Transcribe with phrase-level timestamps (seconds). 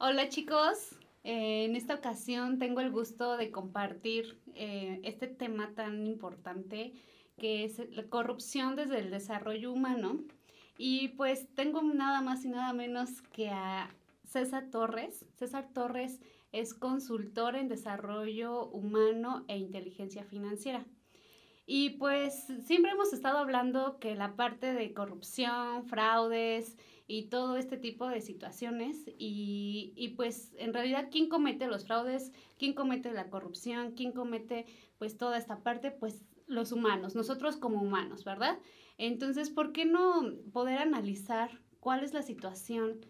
[0.00, 0.92] Hola chicos,
[1.24, 6.92] eh, en esta ocasión tengo el gusto de compartir eh, este tema tan importante
[7.36, 10.20] que es la corrupción desde el desarrollo humano.
[10.76, 13.92] Y pues tengo nada más y nada menos que a
[14.22, 15.26] César Torres.
[15.34, 16.20] César Torres
[16.52, 20.86] es consultor en desarrollo humano e inteligencia financiera.
[21.66, 26.76] Y pues siempre hemos estado hablando que la parte de corrupción, fraudes
[27.10, 32.32] y todo este tipo de situaciones y, y, pues en realidad quién comete los fraudes,
[32.58, 34.66] quién comete la corrupción, quién comete
[34.98, 38.58] pues toda esta parte, pues los humanos, nosotros como humanos, ¿verdad?
[38.98, 43.00] Entonces, ¿por qué no poder analizar cuál es la situación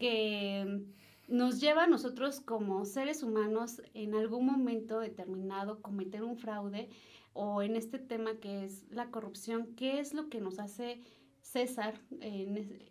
[0.00, 0.84] que
[1.28, 6.88] nos lleva a nosotros como seres humanos en algún momento determinado cometer un fraude
[7.32, 11.00] o en este tema que es la corrupción, qué es lo que nos hace
[11.44, 12.00] César,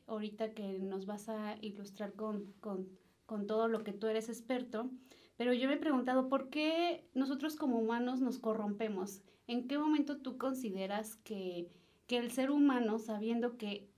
[0.07, 2.87] ahorita que nos vas a ilustrar con, con,
[3.25, 4.89] con todo lo que tú eres experto,
[5.37, 9.21] pero yo me he preguntado, ¿por qué nosotros como humanos nos corrompemos?
[9.47, 11.67] ¿En qué momento tú consideras que,
[12.07, 13.89] que el ser humano, sabiendo que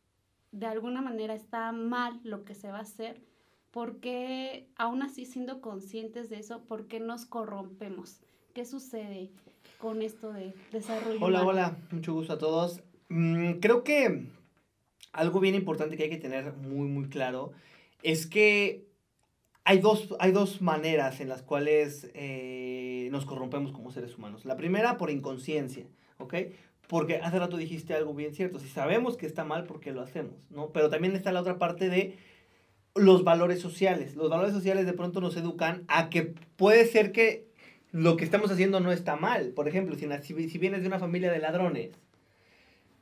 [0.52, 3.22] de alguna manera está mal lo que se va a hacer,
[3.72, 8.22] ¿por qué, aún así siendo conscientes de eso, por qué nos corrompemos?
[8.53, 9.31] ¿Qué sucede
[9.80, 11.19] con esto de desarrollo?
[11.22, 12.81] Hola, hola, mucho gusto a todos.
[13.09, 14.30] Mm, creo que
[15.16, 17.53] algo bien importante que hay que tener muy, muy claro
[18.03, 18.85] es que
[19.63, 24.45] hay dos, hay dos maneras en las cuales eh, nos corrompemos como seres humanos.
[24.45, 25.88] La primera, por inconsciencia,
[26.19, 26.35] ¿ok?
[26.88, 28.59] Porque hace rato dijiste algo bien cierto.
[28.59, 30.35] Si sabemos que está mal, ¿por qué lo hacemos?
[30.52, 30.69] ¿no?
[30.69, 32.16] Pero también está la otra parte de
[32.94, 34.16] los valores sociales.
[34.16, 37.47] Los valores sociales de pronto nos educan a que puede ser que
[37.91, 39.50] lo que estamos haciendo no está mal.
[39.55, 41.89] Por ejemplo, si, si vienes de una familia de ladrones,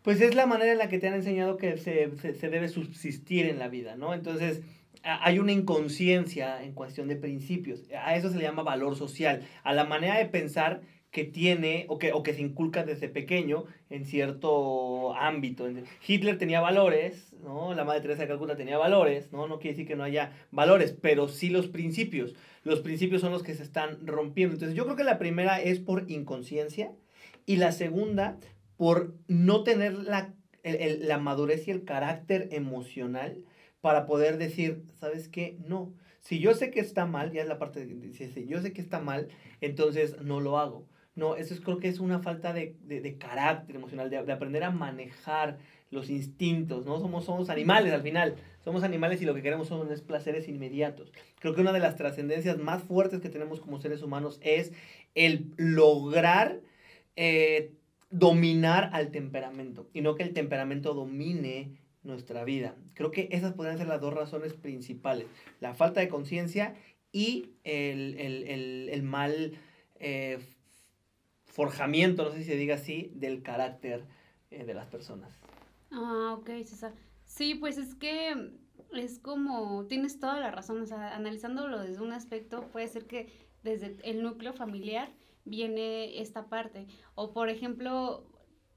[0.03, 3.45] pues es la manera en la que te han enseñado que se, se, debe subsistir
[3.47, 4.13] en la vida, ¿no?
[4.13, 4.61] Entonces,
[5.01, 7.81] hay una inconsciencia en cuestión de principios.
[7.99, 10.81] A eso se le llama valor social, a la manera de pensar
[11.13, 15.69] que tiene o que, o que se inculca desde pequeño en cierto ámbito.
[16.05, 17.73] Hitler tenía valores, ¿no?
[17.75, 19.47] La Madre Teresa de Calcuta tenía valores, ¿no?
[19.47, 22.33] No quiere decir que no haya valores, pero sí los principios.
[22.63, 24.55] Los principios son los que se están rompiendo.
[24.55, 26.91] Entonces yo creo que la primera es por inconsciencia
[27.45, 28.39] y la segunda
[28.77, 33.43] por no tener la, la madurez y el carácter emocional
[33.81, 35.57] para poder decir, ¿sabes qué?
[35.67, 35.93] No.
[36.21, 38.81] Si yo sé que está mal, ya es la parte de, si yo sé que
[38.81, 39.27] está mal,
[39.59, 40.87] entonces no lo hago.
[41.15, 44.63] No, eso es, creo que es una falta de, de, carácter emocional, de, de, aprender
[44.63, 45.59] a manejar
[45.91, 46.99] los instintos, ¿no?
[46.99, 51.11] Somos, somos animales al final, somos animales y lo que queremos son es placeres inmediatos.
[51.39, 54.71] Creo que una de las trascendencias más fuertes que tenemos como seres humanos es
[55.13, 56.61] el lograr
[57.15, 57.73] eh,
[58.13, 62.75] dominar al temperamento y no que el temperamento domine nuestra vida.
[62.93, 65.25] Creo que esas podrían ser las dos razones principales,
[65.59, 66.75] la falta de conciencia
[67.11, 69.53] y el, el, el, el mal
[69.99, 70.37] eh,
[71.45, 74.05] forjamiento, no sé si se diga así, del carácter
[74.51, 75.39] eh, de las personas.
[75.91, 76.93] Ah, ok, César.
[77.25, 78.51] Sí, pues es que
[78.93, 83.31] es como, tienes toda la razón, o sea, analizándolo desde un aspecto, puede ser que
[83.63, 85.09] desde el núcleo familiar
[85.45, 86.87] viene esta parte.
[87.15, 88.25] O por ejemplo,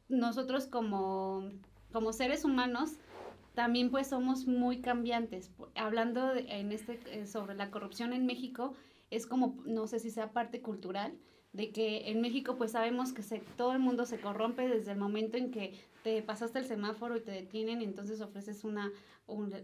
[0.08, 1.48] nosotros como,
[1.92, 2.98] como seres humanos,
[3.54, 5.50] también pues somos muy cambiantes.
[5.74, 8.74] Hablando en este, eh, sobre la corrupción en México,
[9.10, 11.18] es como, no sé si sea parte cultural,
[11.56, 14.98] de que en México pues sabemos que se, todo el mundo se corrompe desde el
[14.98, 15.72] momento en que
[16.02, 18.92] te pasaste el semáforo y te detienen, entonces ofreces una,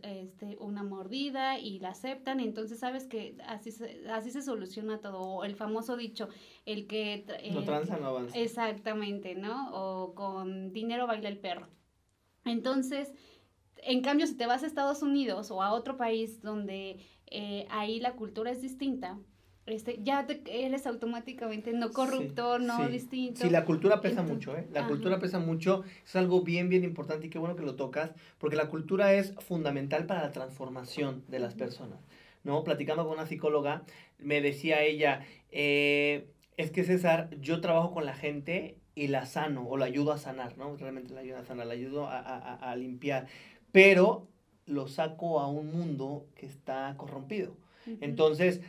[0.03, 5.21] este, una mordida y la aceptan, entonces sabes que así se, así se soluciona todo,
[5.21, 6.29] o el famoso dicho,
[6.65, 7.27] el que...
[7.53, 8.39] no tranza, no avanza.
[8.39, 9.71] Exactamente, ¿no?
[9.73, 11.69] O con dinero baila el perro.
[12.47, 13.13] Entonces,
[13.77, 18.01] en cambio, si te vas a Estados Unidos o a otro país donde eh, ahí
[18.01, 19.19] la cultura es distinta,
[19.67, 23.43] este, ya eres automáticamente no corrupto, no distinto.
[23.43, 24.67] Sí, la cultura pesa mucho, ¿eh?
[24.73, 28.11] La cultura pesa mucho, es algo bien, bien importante y qué bueno que lo tocas,
[28.39, 32.01] porque la cultura es fundamental para la transformación de las personas,
[32.45, 32.65] ¿no?
[32.65, 33.85] Platicando con una psicóloga,
[34.19, 36.27] me decía ella, eh,
[36.57, 40.19] es que César, yo trabajo con la gente y la sano, o la ayudo a
[40.19, 40.77] sanar, ¿no?
[40.77, 43.27] Realmente la ayudo a sanar, la ayudo a, a, a limpiar,
[43.71, 44.27] pero
[44.67, 47.57] lo saco a un mundo que está corrompido.
[48.01, 48.61] Entonces,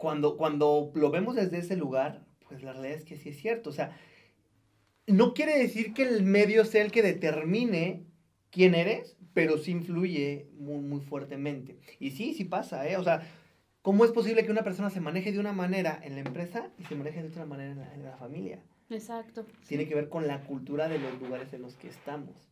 [0.00, 3.68] cuando, cuando lo vemos desde ese lugar, pues la realidad es que sí es cierto.
[3.68, 3.94] O sea,
[5.06, 8.06] no quiere decir que el medio sea el que determine
[8.48, 11.78] quién eres, pero sí influye muy, muy fuertemente.
[11.98, 12.96] Y sí, sí pasa, ¿eh?
[12.96, 13.28] O sea,
[13.82, 16.84] ¿cómo es posible que una persona se maneje de una manera en la empresa y
[16.84, 18.58] se maneje de otra manera en la, familia?
[18.88, 19.44] Exacto.
[19.68, 22.48] Tiene que ver con la cultura de los lugares en los que estamos.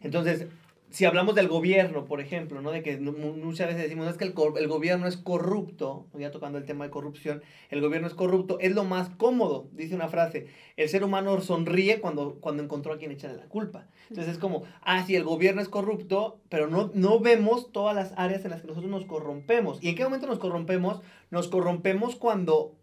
[0.00, 0.46] Entonces,
[0.90, 2.70] si hablamos del gobierno, por ejemplo, ¿no?
[2.70, 6.64] De que muchas veces decimos, es que el, el, gobierno es corrupto, ya tocando el
[6.64, 10.46] tema de corrupción, el gobierno es corrupto, es lo más cómodo, dice una frase,
[10.76, 13.88] el ser humano sonríe cuando, cuando encontró a quien echarle la culpa.
[14.08, 18.12] Entonces es como, ah, sí, el gobierno es corrupto, pero no, no vemos todas las
[18.16, 19.82] áreas en las que nosotros nos corrompemos.
[19.82, 21.00] ¿Y en qué momento nos corrompemos?
[21.30, 22.76] Nos corrompemos cuando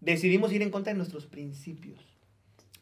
[0.00, 2.00] decidimos ir en contra de nuestros principios.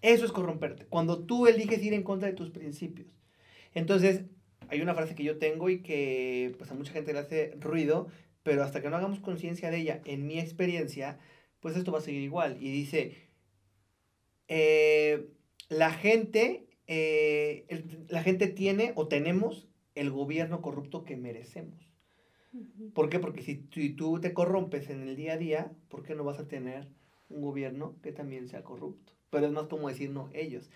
[0.02, 3.08] Eso es corromperte, cuando tú eliges ir en contra de tus principios.
[3.75, 4.26] Entonces,
[4.68, 8.08] hay una frase que yo tengo y que pues a mucha gente le hace ruido,
[8.42, 11.18] pero hasta que no hagamos conciencia de ella, en mi experiencia,
[11.60, 12.56] pues esto va a seguir igual.
[12.60, 13.16] Y dice,
[14.48, 15.28] eh,
[15.68, 17.66] la gente, eh,
[18.08, 21.90] la gente tiene o tenemos el gobierno corrupto que merecemos.
[22.94, 23.18] ¿Por qué?
[23.18, 26.38] Porque si, si, tú te corrompes en el día a día, ¿por qué no vas
[26.38, 26.88] a tener
[27.28, 29.12] un gobierno que también sea corrupto?
[29.30, 30.70] Pero es más como decir, no, ellos.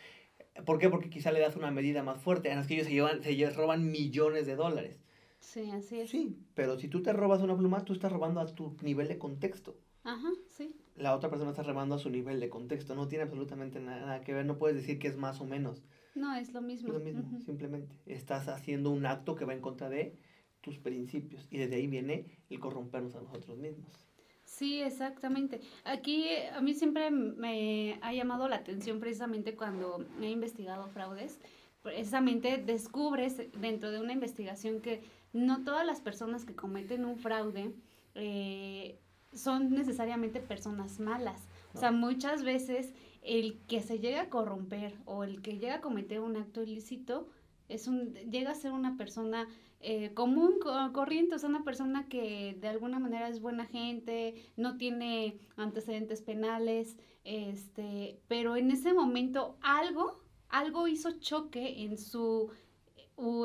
[0.65, 0.89] ¿Por qué?
[0.91, 2.51] Porque quizá le das una medida más fuerte.
[2.51, 5.01] En las que ellos se, llevan, se roban millones de dólares.
[5.39, 6.11] Sí, así es.
[6.11, 9.19] Sí, pero si tú te robas una pluma, tú estás robando a tu nivel de
[9.19, 9.77] contexto.
[10.05, 10.75] Ajá, sí.
[10.97, 12.95] La otra persona está robando a su nivel de contexto.
[12.95, 14.45] No tiene absolutamente nada que ver.
[14.45, 15.83] No puedes decir que es más o menos.
[16.15, 16.89] No, es lo mismo.
[16.89, 17.97] Es lo mismo, simplemente.
[18.07, 20.17] Estás haciendo un acto que va en contra de
[20.61, 21.47] tus principios.
[21.51, 24.10] Y desde ahí viene el corrompernos a nosotros mismos.
[24.51, 25.61] Sí, exactamente.
[25.85, 31.39] Aquí a mí siempre me ha llamado la atención precisamente cuando he investigado fraudes.
[31.83, 35.03] Precisamente descubres dentro de una investigación que
[35.33, 37.73] no todas las personas que cometen un fraude
[38.17, 38.99] eh,
[39.33, 41.41] son necesariamente personas malas.
[41.73, 42.93] O sea, muchas veces
[43.23, 47.29] el que se llega a corromper o el que llega a cometer un acto ilícito
[47.69, 49.47] es un, llega a ser una persona
[49.83, 50.59] eh, común,
[50.93, 56.21] corriente, o sea, una persona que de alguna manera es buena gente, no tiene antecedentes
[56.21, 62.51] penales, este, pero en ese momento algo, algo hizo choque en su,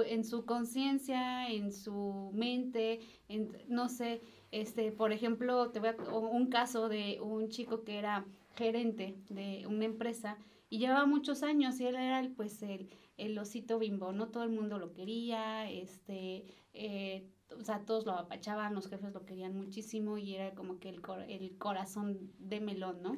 [0.06, 3.00] en su conciencia, en su mente,
[3.30, 4.22] en, no sé,
[4.52, 9.66] este, por ejemplo, te voy a, un caso de un chico que era gerente de
[9.68, 10.38] una empresa
[10.70, 14.30] y llevaba muchos años y él era pues el el osito bimbo, ¿no?
[14.30, 19.26] Todo el mundo lo quería, este, eh, o sea, todos lo apachaban, los jefes lo
[19.26, 23.18] querían muchísimo y era como que el, el corazón de melón, ¿no?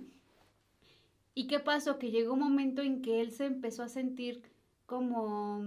[1.33, 1.99] ¿Y qué pasó?
[1.99, 4.41] Que llegó un momento en que él se empezó a sentir
[4.85, 5.61] como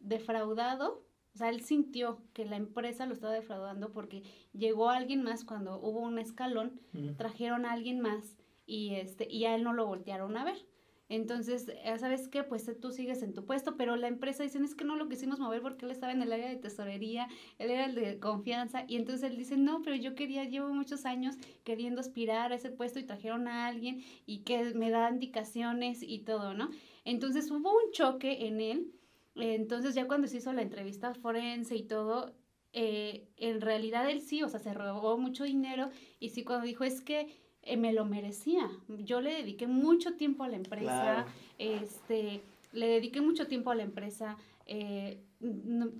[0.00, 1.04] defraudado,
[1.34, 5.78] o sea, él sintió que la empresa lo estaba defraudando porque llegó alguien más cuando
[5.80, 6.80] hubo un escalón,
[7.16, 8.36] trajeron a alguien más
[8.66, 10.66] y este y a él no lo voltearon a ver.
[11.08, 11.66] Entonces,
[11.98, 12.42] ¿sabes qué?
[12.42, 15.40] Pues tú sigues en tu puesto, pero la empresa dice, es que no lo quisimos
[15.40, 17.28] mover porque él estaba en el área de tesorería,
[17.58, 21.04] él era el de confianza, y entonces él dice, no, pero yo quería, llevo muchos
[21.04, 26.02] años queriendo aspirar a ese puesto y trajeron a alguien y que me da indicaciones
[26.02, 26.70] y todo, ¿no?
[27.04, 28.92] Entonces hubo un choque en él,
[29.34, 32.34] entonces ya cuando se hizo la entrevista forense y todo,
[32.72, 36.84] eh, en realidad él sí, o sea, se robó mucho dinero y sí cuando dijo,
[36.84, 38.70] es que eh, me lo merecía.
[38.88, 41.26] Yo le dediqué mucho tiempo a la empresa,
[41.58, 42.42] este,
[42.72, 44.36] le dediqué mucho tiempo a la empresa,
[44.66, 45.20] eh,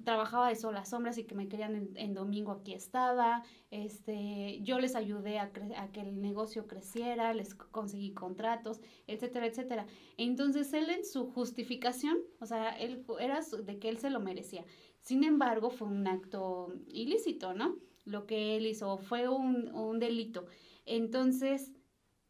[0.04, 4.78] trabajaba de sol a sombras y que me querían en, domingo aquí estaba, este, yo
[4.78, 9.86] les ayudé a, a, que el negocio creciera, les conseguí contratos, etcétera, etcétera.
[10.16, 14.64] Entonces él en su justificación, o sea, él era de que él se lo merecía.
[15.00, 17.76] Sin embargo, fue un acto ilícito, ¿no?
[18.04, 20.46] Lo que él hizo fue un, un delito.
[20.86, 21.72] Entonces,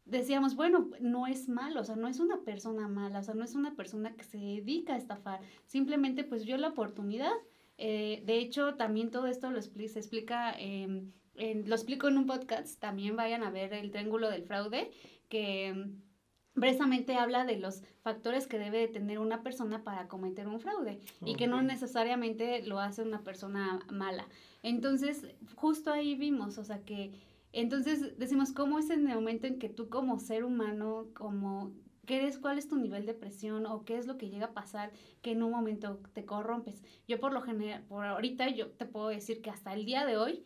[0.05, 3.43] decíamos, bueno, no es malo, o sea, no es una persona mala, o sea, no
[3.43, 7.31] es una persona que se dedica a estafar, simplemente pues vio la oportunidad.
[7.77, 12.79] Eh, de hecho, también todo esto lo se explica, en, lo explico en un podcast,
[12.79, 14.91] también vayan a ver el triángulo del fraude,
[15.29, 20.59] que mm, precisamente habla de los factores que debe tener una persona para cometer un
[20.59, 24.27] fraude y que no necesariamente lo hace una persona mala.
[24.61, 25.25] Entonces,
[25.55, 27.11] justo ahí vimos, o sea, que
[27.53, 31.71] entonces decimos, ¿cómo es en el momento en que tú como ser humano, como
[32.05, 34.53] ¿Qué es, ¿Cuál es tu nivel de presión o qué es lo que llega a
[34.53, 34.91] pasar
[35.21, 36.83] que en un momento te corrompes?
[37.07, 40.17] Yo por lo general, por ahorita yo te puedo decir que hasta el día de
[40.17, 40.45] hoy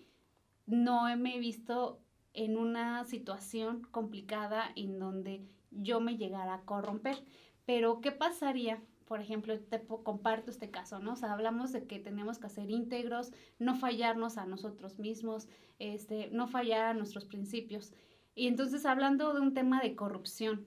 [0.67, 1.99] no me he visto
[2.33, 7.23] en una situación complicada en donde yo me llegara a corromper.
[7.65, 11.13] Pero ¿qué pasaría por ejemplo, te comparto este caso, ¿no?
[11.13, 15.47] O sea, hablamos de que tenemos que ser íntegros, no fallarnos a nosotros mismos,
[15.79, 17.93] este, no fallar a nuestros principios.
[18.35, 20.65] Y entonces, hablando de un tema de corrupción,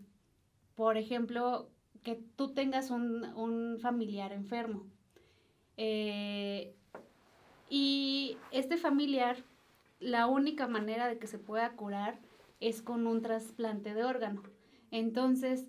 [0.75, 1.69] por ejemplo,
[2.03, 4.87] que tú tengas un, familiar enfermo
[5.77, 6.75] eh,
[7.69, 9.37] y este familiar,
[9.99, 12.19] la única manera de que se pueda curar
[12.59, 14.43] es con un trasplante de órgano.
[14.91, 15.67] Entonces,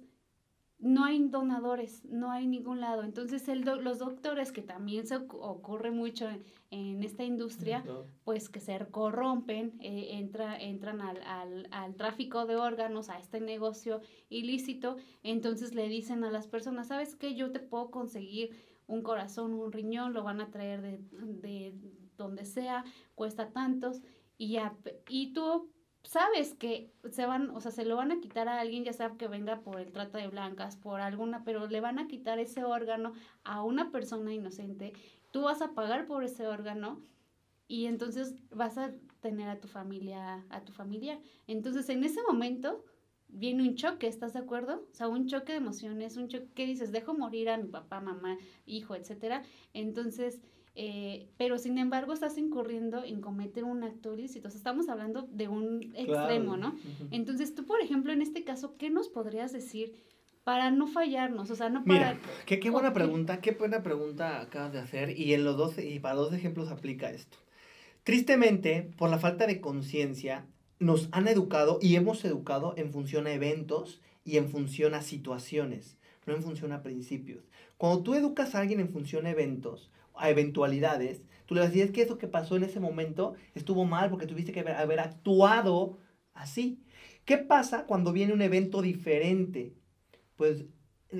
[0.82, 3.04] no hay donadores, no hay ningún lado.
[3.04, 6.28] Entonces el los doctores, que también se ocurre mucho
[6.72, 7.84] en, esta industria,
[8.24, 13.42] pues que se corrompen, eh, entra, entran al, al, al, tráfico de órganos, a este
[13.42, 17.36] negocio ilícito, entonces le dicen a las personas, ¿sabes qué?
[17.36, 18.56] Yo te puedo conseguir
[18.88, 21.76] un corazón, un riñón, lo van a traer de, de
[22.18, 22.86] donde sea,
[23.16, 24.02] cuesta tantos,
[24.38, 24.76] y ya,
[25.10, 25.70] y tú
[26.04, 29.12] sabes que se van, o sea, se lo van a quitar a alguien, ya sea
[29.18, 32.64] que venga por el trata de blancas, por alguna, pero le van a quitar ese
[32.64, 34.94] órgano a una persona inocente,
[35.32, 37.02] tú vas a pagar por ese órgano
[37.68, 38.92] y entonces vas a
[39.22, 41.20] tener a tu familia, a tu familia.
[41.48, 42.84] Entonces, en ese momento
[43.30, 44.88] viene un choque, ¿estás de acuerdo?
[44.92, 48.02] O sea, un choque de emociones, un choque que dices, dejo morir a mi papá,
[48.02, 49.44] mamá, hijo, etcétera.
[49.74, 50.42] Entonces,
[50.76, 54.48] eh, pero sin embargo estás incurriendo en cometer un acto ilícito.
[54.48, 56.76] O sea, estamos hablando de un extremo, ¿no?
[57.12, 59.94] Entonces, tú, por ejemplo, en este caso, ¿qué nos podrías decir
[60.44, 61.52] para no fallarnos?
[61.52, 62.14] O sea, no para...
[62.14, 65.78] Mira, qué, qué buena pregunta, qué buena pregunta acabas de hacer y en los dos,
[65.78, 67.38] y para dos ejemplos aplica esto.
[68.04, 70.48] Tristemente, por la falta de conciencia,
[70.80, 75.98] nos han educado y hemos educado en función a eventos y en función a situaciones,
[76.26, 77.44] no en función a principios.
[77.78, 82.02] Cuando tú educas a alguien en función a eventos, a eventualidades, tú le vas que
[82.02, 85.98] eso que pasó en ese momento estuvo mal porque tuviste que haber, actuado
[86.34, 86.80] así.
[87.26, 89.74] ¿Qué pasa cuando viene un evento diferente?
[90.38, 90.66] Pues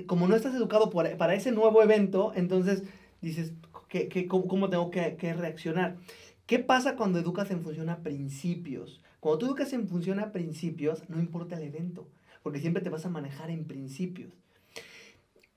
[0.06, 2.84] como no estás educado para ese nuevo evento, entonces
[3.20, 3.52] dices,
[3.88, 5.98] ¿qué, cómo, tengo que, que, reaccionar?
[6.46, 9.02] ¿Qué pasa cuando educas en función a principios?
[9.20, 12.08] Cuando tú educas en función a principios, no importa el evento,
[12.42, 14.32] porque siempre te vas a manejar en principios.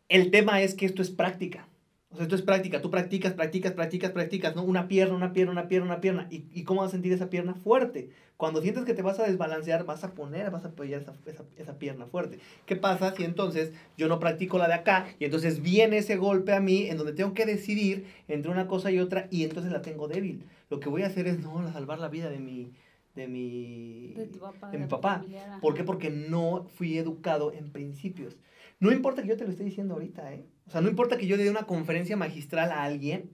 [0.10, 1.68] El tema es que esto es práctica.
[2.16, 2.82] O sea, esto es práctica.
[2.82, 4.64] Tú practicas, practicas, practicas, practicas, ¿no?
[4.64, 6.28] Una pierna, una pierna, una pierna, una pierna.
[6.32, 8.10] ¿Y, y cómo vas a sentir esa pierna fuerte?
[8.38, 11.44] Cuando sientes que te vas a desbalancear, vas a poner, vas a apoyar esa, esa,
[11.58, 12.40] esa, pierna fuerte.
[12.66, 16.54] ¿Qué pasa si entonces yo no practico la de acá y entonces viene ese golpe
[16.54, 19.82] a mí en donde tengo que decidir entre una cosa y otra y entonces la
[19.82, 20.46] tengo débil?
[20.70, 22.72] Lo que voy a hacer es no salvar la vida de mi,
[23.16, 25.26] de mi, de, papá, de mi papá.
[25.62, 25.84] ¿Por qué?
[25.84, 28.38] Porque no fui educado en principios.
[28.80, 30.46] No importa que yo te lo esté diciendo ahorita, ¿eh?
[30.68, 33.32] O sea, no importa que yo le dé una conferencia magistral a alguien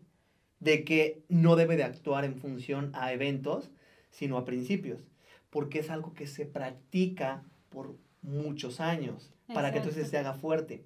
[0.60, 3.72] de que no debe de actuar en función a eventos,
[4.12, 5.02] sino a principios,
[5.50, 10.86] porque es algo que se practica por muchos años para que entonces se haga fuerte.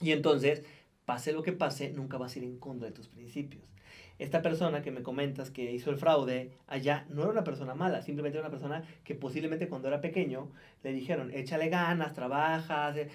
[0.00, 0.64] Y entonces,
[1.04, 3.73] pase lo que pase, nunca vas a ir en contra de tus principios.
[4.18, 8.02] Esta persona que me comentas que hizo el fraude allá no era una persona mala,
[8.02, 10.50] simplemente era una persona que posiblemente cuando era pequeño
[10.82, 13.08] le dijeron, échale ganas, trabajas, eh,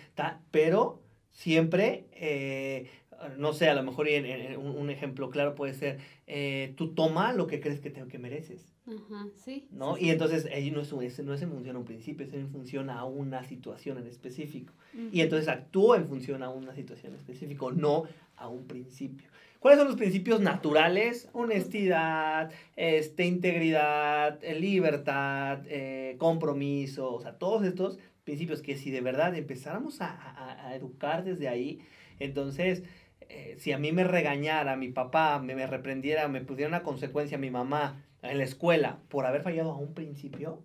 [0.51, 1.01] pero
[1.31, 2.89] siempre, eh,
[3.37, 7.47] no sé, a lo mejor en, un, ejemplo claro puede ser, eh, tú toma lo
[7.47, 8.73] que crees que, te, que mereces.
[8.85, 9.67] Ajá, sí.
[9.71, 9.99] ¿no?
[9.99, 12.89] y entonces ahí no es, no es en función a un principio, es en función
[12.89, 14.73] a una situación en específico.
[15.11, 19.29] Y entonces actúa en función a una situación en específico, no a un principio.
[19.59, 21.27] ¿Cuáles son los principios naturales?
[21.33, 29.01] Honestidad, este, integridad, eh, libertad, eh, compromiso, o sea, todos estos principios que si de
[29.01, 31.81] verdad empezáramos a, educar desde ahí,
[32.19, 32.83] entonces,
[33.27, 37.37] eh, si a mí me regañara mi papá, me, me reprendiera, me pudiera una consecuencia
[37.37, 40.63] mi mamá en la escuela por haber fallado a un principio,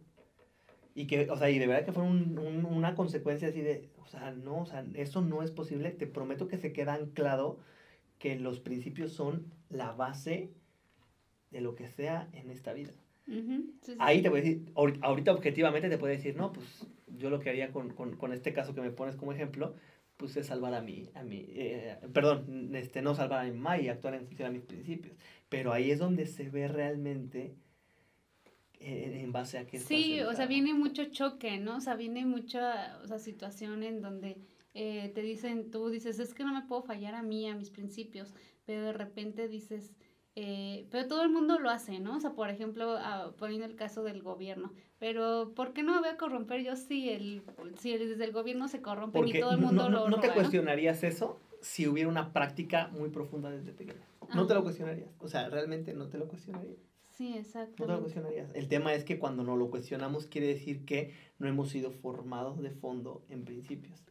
[0.94, 4.30] y que, o sea, y de verdad que fue una consecuencia así de, o sea,
[4.30, 7.58] no, o sea, eso no es posible, te prometo que se queda anclado
[8.24, 10.50] que los principios son la base
[11.50, 12.94] de lo que sea en esta vida.
[13.98, 16.86] Ahí te voy a decir, ahorita objetivamente te puedo decir, no, pues
[17.18, 19.74] yo lo que haría con, con, con este caso que me pones como ejemplo,
[20.16, 23.78] pues es salvar a mi, a mi eh, perdón, este, no salvar a mi mamá
[23.78, 25.14] y actuar en función a mis principios.
[25.50, 27.54] Pero ahí es donde se ve realmente
[28.80, 31.76] eh, en base a qué Sí, o sea, viene mucho choque, ¿no?
[31.76, 34.38] O sea, viene mucha o sea, situación en donde
[34.74, 37.70] eh, te dicen, tú dices, es que no me puedo fallar a mí, a mis
[37.70, 38.34] principios,
[38.66, 39.94] pero de repente dices,
[40.34, 42.16] eh, pero todo el mundo lo hace, ¿no?
[42.16, 46.00] O sea, por ejemplo, ah, poniendo el caso del gobierno, pero ¿por qué no me
[46.00, 47.44] voy a corromper yo si, el,
[47.78, 51.04] si desde el gobierno se corrompe y todo el mundo no, lo ¿No te cuestionarías
[51.04, 54.02] eso si hubiera una práctica muy profunda desde pequeño?
[54.34, 56.78] No te lo cuestionarías, o sea, realmente no te lo cuestionarías.
[57.12, 57.84] Sí, exacto.
[57.84, 58.50] No te lo cuestionarías.
[58.56, 62.60] El tema es que cuando no lo cuestionamos quiere decir que no hemos sido formados
[62.60, 64.04] de fondo en principios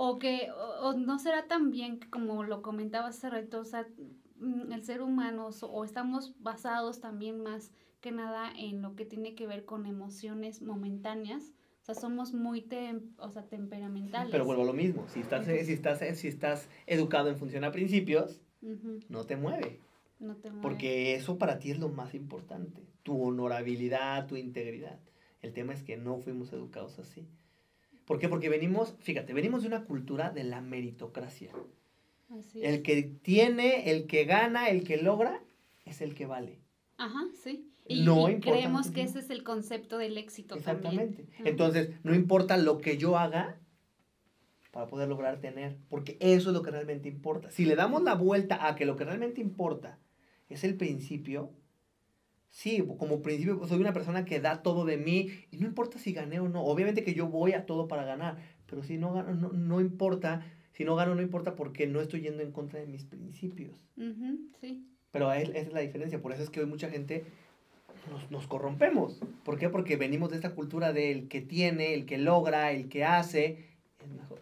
[0.00, 0.48] o que
[0.80, 3.84] o, no será tan bien como lo comentaba hace rato, o sea,
[4.36, 9.34] mm, el ser humano o estamos basados también más que nada en lo que tiene
[9.34, 11.52] que ver con emociones momentáneas.
[11.82, 12.64] O sea, somos muy
[13.18, 14.30] o sea, temperamentales.
[14.30, 15.04] Pero vuelvo a lo mismo.
[15.08, 18.40] Si estás, si estás, si estás educado en función a principios,
[19.08, 19.80] no te mueve.
[20.20, 20.62] No te mueve.
[20.62, 22.86] Porque eso para ti es lo más importante.
[23.02, 25.00] Tu honorabilidad, tu integridad.
[25.42, 27.26] El tema es que no fuimos educados así.
[28.08, 28.30] ¿Por qué?
[28.30, 31.52] Porque venimos, fíjate, venimos de una cultura de la meritocracia.
[32.30, 32.80] Así El es.
[32.80, 35.42] que tiene, el que gana, el que logra,
[35.84, 36.58] es el que vale.
[36.96, 37.70] Ajá, sí.
[37.86, 41.24] Y, No y creemos que ese es el concepto del éxito Exactamente.
[41.24, 41.46] también.
[41.46, 43.60] Entonces, no importa lo que yo haga
[44.70, 47.50] para poder lograr tener, porque eso es lo que realmente importa.
[47.50, 49.98] Si le damos la vuelta a que lo que realmente importa
[50.48, 51.52] es el principio,
[52.50, 56.12] sí, como principio soy una persona que da todo de mí y no importa si
[56.12, 56.62] gané o no.
[56.64, 60.44] Obviamente que yo voy a todo para ganar, pero si no gano, no, no importa.
[60.72, 63.80] Si no gano, no importa porque no estoy yendo en contra de mis principios.
[63.96, 64.84] Ujú, sí.
[65.10, 66.20] Pero es- esa es la diferencia.
[66.22, 67.24] Por eso es que hoy mucha gente
[68.10, 69.20] nos, nos corrompemos.
[69.44, 69.68] ¿Por qué?
[69.70, 73.64] Porque venimos de esta cultura del que tiene, el que logra, el que hace,
[74.04, 74.40] es mejor.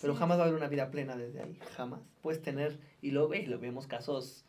[0.00, 1.56] Pero jamás va a haber una vida plena desde ahí.
[1.76, 2.00] Jamás.
[2.22, 4.44] Puedes tener, y lo ves, lo vemos casos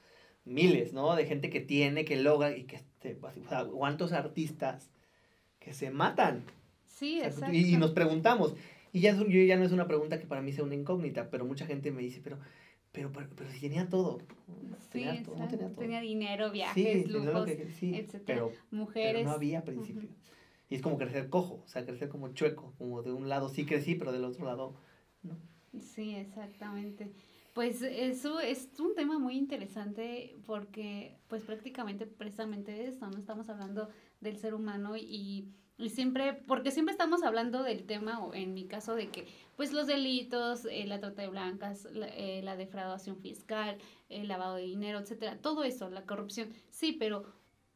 [0.48, 1.16] miles, ¿no?
[1.16, 2.78] De gente que tiene, que logra y que...
[2.78, 4.90] este, o sea, ¿Cuántos artistas
[5.60, 6.44] que se matan?
[6.88, 7.54] Sí, O sea, exacto.
[7.56, 8.56] y, y nos preguntamos,
[8.94, 11.46] y ya, yo ya no es una pregunta que para mí sea una incógnita, pero
[11.46, 12.38] mucha gente me dice, pero,
[12.92, 14.20] pero, pero, pero si tenía todo.
[14.20, 15.78] Sí, Tenía todo, no tenía todo.
[15.80, 18.24] Tenía dinero, Sí, viajes, lo lujos, que- sí, etcétera.
[18.26, 19.14] pero, mujeres.
[19.14, 20.10] pero no había principio.
[20.70, 23.66] Y es como crecer cojo, o sea, crecer como chueco, como de un lado sí
[23.66, 24.74] crecí, pero del otro lado
[25.24, 25.38] no.
[25.80, 27.12] Sí, exactamente.
[27.58, 33.18] Pues eso es un tema muy interesante porque pues prácticamente precisamente de esto, ¿no?
[33.18, 33.90] Estamos hablando
[34.22, 38.68] del ser humano y, y siempre, porque siempre estamos hablando del tema, o en mi
[38.68, 43.18] caso, de que pues los delitos, eh, la trata de blancas, la, eh, la defraudación
[43.18, 47.26] fiscal, el lavado de dinero, etcétera, todo eso, la corrupción, sí, pero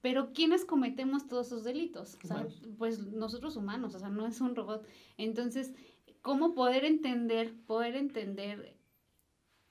[0.02, 2.20] pero ¿quiénes cometemos todos esos delitos?
[2.24, 2.48] O sea,
[2.78, 4.88] pues nosotros humanos, o sea, no es un robot.
[5.18, 5.74] Entonces,
[6.22, 8.80] ¿cómo poder entender, poder entender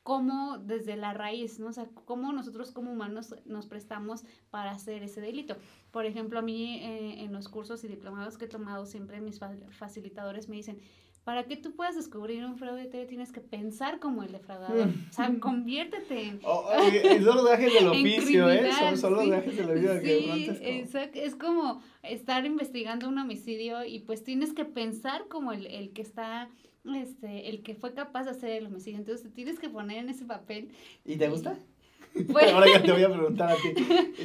[0.02, 1.72] cómo desde la raíz, ¿no?
[1.72, 5.56] Sea, cómo nosotros como humanos nos prestamos para hacer ese delito.
[5.90, 9.38] Por ejemplo, a mí eh, en los cursos y diplomados que he tomado, siempre mis
[9.38, 10.80] fa- facilitadores me dicen,
[11.24, 14.88] para que tú puedas descubrir un fraude, te tienes que pensar como el defraudador.
[14.88, 16.40] O sea, conviértete en...
[17.24, 18.70] son los gajes del oficio, ¿eh?
[18.72, 19.30] Son, son los sí.
[19.30, 21.18] gajes del oficio Sí, exacto.
[21.20, 26.02] Es como estar investigando un homicidio y pues tienes que pensar como el, el que
[26.02, 26.48] está,
[26.84, 28.98] este, el que fue capaz de hacer el homicidio.
[28.98, 30.70] Entonces te tienes que poner en ese papel.
[31.04, 31.56] ¿Y te gusta?
[32.32, 33.74] Pues, Ahora ya te voy a preguntar a ti.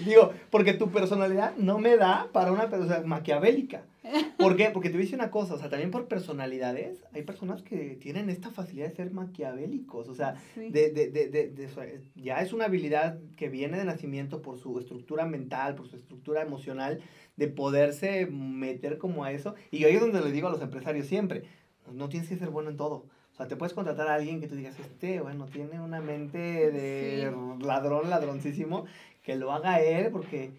[0.06, 3.84] Digo, porque tu personalidad no me da para una persona maquiavélica.
[4.38, 4.70] ¿Por qué?
[4.72, 7.96] Porque te voy a decir una cosa, o sea, también por personalidades, hay personas que
[7.96, 10.70] tienen esta facilidad de ser maquiavélicos, o sea, sí.
[10.70, 15.76] de, de, de, ya es una habilidad que viene de nacimiento por su estructura mental,
[15.76, 17.02] por su estructura emocional,
[17.36, 19.56] de poderse meter como a eso.
[19.72, 21.44] Y ahí es donde le digo a los empresarios siempre,
[21.92, 23.06] no tienes que ser bueno en todo.
[23.36, 26.38] O sea, te puedes contratar a alguien que tú digas, este, bueno, tiene una mente
[26.38, 28.86] de ladrón, ladroncísimo,
[29.24, 30.52] que lo haga él, porque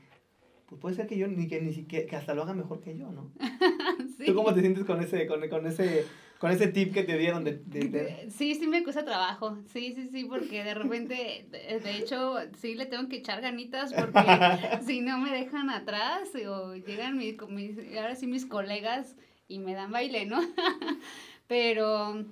[0.68, 2.96] pues puede ser que yo, ni que ni siquiera, que hasta lo haga mejor que
[2.96, 3.32] yo, ¿no?
[4.18, 4.24] Sí.
[4.26, 6.06] ¿Tú cómo te sientes con ese, con, con ese,
[6.38, 9.58] con ese tip que te dieron de, de- de- Sí, sí me cuesta trabajo.
[9.66, 14.18] Sí, sí, sí, porque de repente, de, hecho, sí le tengo que echar ganitas porque
[14.86, 19.16] si no me dejan atrás o llegan mis, mis- ahora sí mis colegas
[19.48, 20.40] y me dan baile, ¿no?
[21.46, 22.24] pero,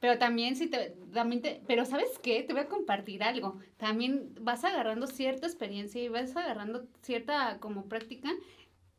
[0.00, 2.42] pero también sí te, también te, pero ¿sabes qué?
[2.42, 3.58] Te voy a compartir algo.
[3.76, 8.30] También vas agarrando cierta experiencia y vas agarrando cierta como práctica.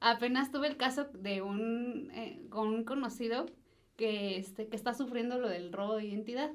[0.01, 3.45] Apenas tuve el caso de un, eh, con un conocido
[3.95, 6.51] que, este, que está sufriendo lo del robo de identidad.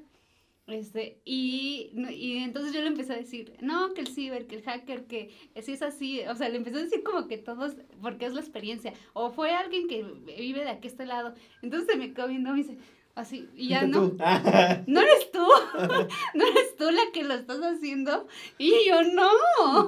[0.67, 4.63] Este, y, y entonces yo le empecé a decir, no, que el ciber, que el
[4.63, 5.29] hacker, que
[5.61, 8.41] si es así, o sea, le empecé a decir como que todos, porque es la
[8.41, 12.49] experiencia, o fue alguien que vive de aquí a este lado, entonces me quedó viendo
[12.49, 12.77] y me dice,
[13.15, 14.17] así, y ya no, tú.
[14.87, 15.39] no eres tú,
[16.35, 19.29] no eres tú la que lo estás haciendo, y yo no,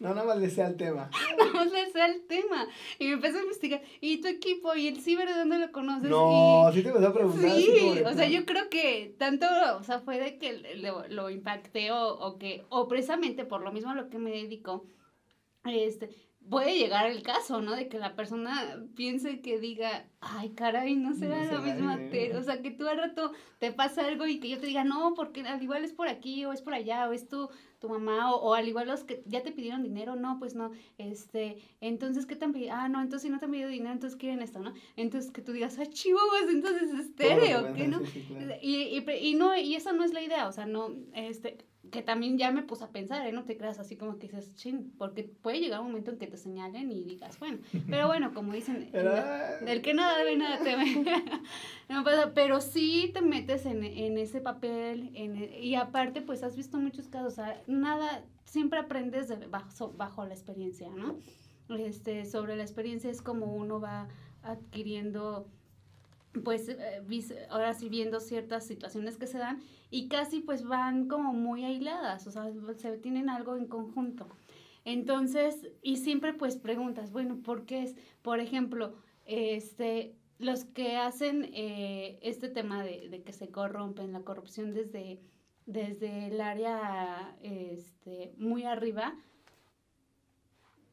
[0.00, 1.10] no, nada más le sea el tema.
[1.52, 2.66] no le sé el tema,
[2.98, 6.08] y me empecé a investigar, y tu equipo, y el ciber, ¿de dónde lo conoces?
[6.08, 7.50] No, Y- sí te empezó a preguntar.
[7.50, 9.46] Sí, o sea, yo creo que tanto,
[9.78, 13.72] o sea, fue de que lo, lo impacté o, o que, o precisamente por lo
[13.72, 14.86] mismo a lo que me dedico,
[15.64, 16.10] este,
[16.48, 17.76] puede llegar el caso, ¿no?
[17.76, 22.08] De que la persona piense que diga, ay, caray, no será No la misma, eh".
[22.10, 24.84] te- o sea, que tú al rato te pasa algo y que yo te diga,
[24.84, 27.88] no, porque al igual es por aquí, o es por allá, o es tu, tu
[27.88, 31.58] mamá, o, o al igual los que ya te pidieron dinero, no, pues no, este,
[31.80, 32.72] entonces, ¿qué te han pedido?
[32.72, 34.72] Ah, no, entonces si no te han pedido dinero, entonces quieren esto, ¿no?
[34.96, 38.04] Entonces que tú digas, ah, chihuahuas, entonces es todo lo estéreo, que ¿qué no?
[38.06, 38.54] sí, claro.
[38.60, 41.58] Y, y, y no, y esa no es la idea, o sea, no, este,
[41.90, 43.32] que también ya me puse a pensar, ¿eh?
[43.32, 46.26] No te creas así como que dices, ching, porque puede llegar un momento en que
[46.26, 48.90] te señalen y digas, bueno, pero bueno, como dicen,
[49.64, 51.04] del que nada debe, nada teme.
[51.88, 56.56] no pasa, pero sí te metes en, en ese papel, en, y aparte, pues has
[56.56, 61.18] visto muchos casos, o sea, nada, siempre aprendes de, bajo, bajo la experiencia, ¿no?
[61.68, 64.08] Este, sobre la experiencia es como uno va
[64.42, 65.46] adquiriendo
[66.44, 67.02] pues eh,
[67.50, 72.26] ahora sí viendo ciertas situaciones que se dan y casi pues van como muy aisladas,
[72.26, 74.28] o sea, se tienen algo en conjunto.
[74.84, 77.96] Entonces, y siempre pues preguntas, bueno, ¿por qué es?
[78.22, 78.94] Por ejemplo,
[79.26, 85.20] este, los que hacen eh, este tema de, de, que se corrompen, la corrupción desde,
[85.68, 89.14] desde el área este, muy arriba,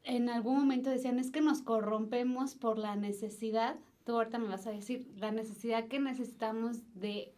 [0.04, 4.66] en algún momento decían, es que nos corrompemos por la necesidad tú ahorita me vas
[4.68, 7.34] a decir, la necesidad que necesitamos de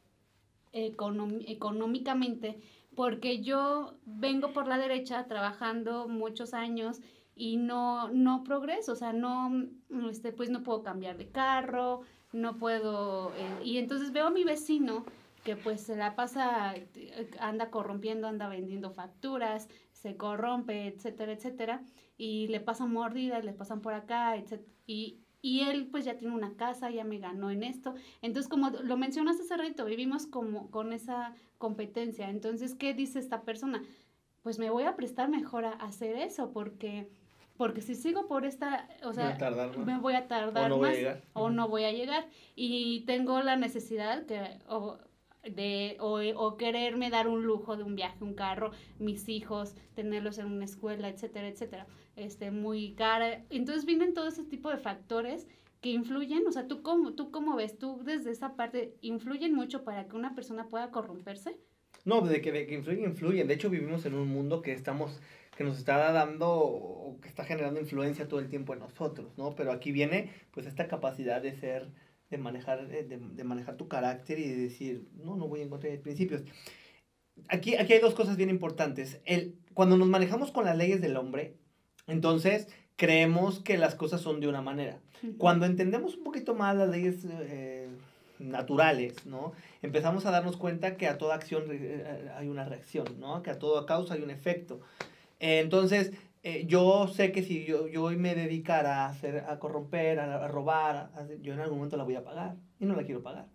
[0.71, 2.61] económicamente,
[2.95, 7.01] porque yo vengo por la derecha trabajando muchos años
[7.35, 9.51] y no, no progreso, o sea, no,
[10.11, 14.45] este, pues no puedo cambiar de carro, no puedo, eh, y entonces veo a mi
[14.45, 15.07] vecino
[15.45, 16.75] que pues se la pasa,
[17.39, 21.83] anda corrompiendo, anda vendiendo facturas, se corrompe, etcétera, etcétera,
[22.17, 26.35] y le pasan mordidas, le pasan por acá, etcétera, y, y él pues ya tiene
[26.35, 27.95] una casa, ya me ganó en esto.
[28.23, 32.29] Entonces, como lo mencionaste hace rato, vivimos como con esa competencia.
[32.29, 33.83] Entonces, ¿qué dice esta persona?
[34.43, 37.09] Pues me voy a prestar mejor a hacer eso porque
[37.59, 39.37] porque si sigo por esta, o sea,
[39.85, 40.97] me voy a tardar más
[41.33, 44.97] o no voy a llegar y tengo la necesidad que o,
[45.43, 50.39] de o, o, quererme dar un lujo de un viaje, un carro, mis hijos, tenerlos
[50.39, 51.87] en una escuela, etcétera, etcétera
[52.19, 53.45] este, muy cara.
[53.51, 55.47] Entonces vienen todo ese tipo de factores
[55.81, 57.79] que influyen, o sea, ¿tú cómo, ¿tú cómo ves?
[57.79, 61.57] ¿Tú desde esa parte influyen mucho para que una persona pueda corromperse?
[62.05, 63.47] No, de que, de que influyen, influyen.
[63.47, 65.21] De hecho, vivimos en un mundo que estamos,
[65.57, 69.55] que nos está dando, o que está generando influencia todo el tiempo en nosotros, ¿no?
[69.55, 71.89] Pero aquí viene, pues, esta capacidad de ser,
[72.31, 75.91] de manejar, de, de manejar tu carácter y de decir, no, no voy en contra
[75.91, 76.43] de principios.
[77.49, 79.21] Aquí, aquí hay dos cosas bien importantes.
[79.25, 81.57] El, cuando nos manejamos con las leyes del hombre,
[82.07, 85.01] entonces, creemos que las cosas son de una manera.
[85.37, 87.89] Cuando entendemos un poquito más las leyes eh,
[88.39, 89.53] naturales, ¿no?
[89.83, 93.43] Empezamos a darnos cuenta que a toda acción eh, hay una reacción, ¿no?
[93.43, 94.81] Que a toda causa hay un efecto.
[95.39, 96.13] entonces,
[96.43, 100.47] eh, yo sé que si yo, yo hoy me dedicara a, hacer, a corromper, a,
[100.49, 103.49] robar, yo en algún momento la voy a pagar y no la quiero pagar.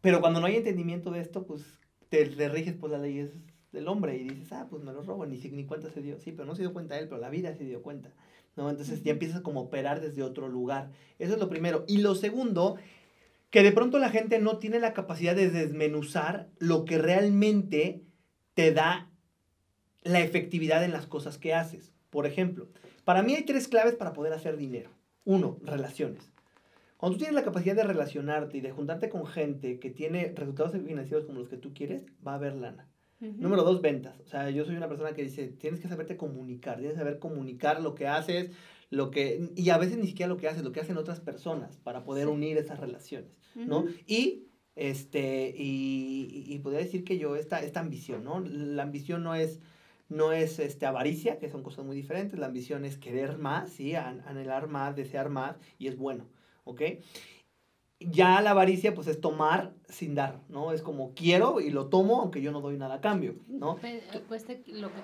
[0.00, 1.62] Pero cuando no hay entendimiento de esto, pues
[2.08, 3.30] te, te riges por las leyes
[3.72, 6.18] del hombre y dices, ah, pues me lo robo, ni, ni cuenta se dio.
[6.18, 8.12] Sí, pero no se dio cuenta él, pero la vida se dio cuenta.
[8.56, 8.70] ¿no?
[8.70, 10.90] Entonces ya empiezas como a operar desde otro lugar.
[11.18, 11.84] Eso es lo primero.
[11.88, 12.76] Y lo segundo,
[13.50, 18.02] que de pronto la gente no tiene la capacidad de desmenuzar lo que realmente
[18.54, 19.10] te da
[20.02, 21.93] la efectividad en las cosas que haces.
[22.14, 22.68] Por ejemplo,
[23.04, 24.88] para mí hay tres claves para poder hacer dinero.
[25.24, 26.30] Uno, relaciones.
[26.96, 30.80] Cuando tú tienes la capacidad de relacionarte y de juntarte con gente que tiene resultados
[30.80, 32.88] financieros como los que tú quieres, va a haber lana.
[33.18, 34.20] Número dos, ventas.
[34.20, 37.18] O sea, yo soy una persona que dice, tienes que saberte comunicar, tienes que saber
[37.18, 38.52] comunicar lo que haces,
[38.90, 41.78] lo que, y a veces ni siquiera lo que haces, lo que hacen otras personas
[41.78, 43.86] para poder unir esas relaciones, ¿no?
[44.06, 44.46] Y,
[44.76, 48.38] este, y, y, podría decir que yo, esta, esta ambición, ¿no?
[48.38, 49.58] La ambición no es,
[50.08, 53.94] no es este, avaricia, que son cosas muy diferentes, la ambición es querer más, ¿sí?
[53.94, 56.26] anhelar más, desear más, y es bueno,
[56.64, 56.82] ¿ok?
[58.00, 60.72] ya la avaricia pues es tomar sin dar, ¿no?
[60.72, 63.78] Es como quiero y lo tomo aunque yo no doy nada a cambio, ¿no?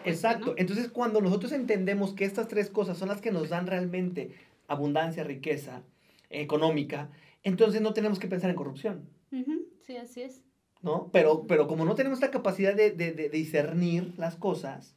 [0.05, 0.55] Exacto.
[0.57, 4.35] Entonces cuando nosotros entendemos que estas tres cosas son las que nos dan realmente
[4.67, 5.83] abundancia, riqueza
[6.29, 7.11] económica,
[7.43, 9.09] entonces no tenemos que pensar en corrupción.
[9.81, 10.43] Sí, así es.
[10.83, 11.11] ¿No?
[11.12, 14.97] Pero, pero como no tenemos la capacidad de, de, discernir las cosas,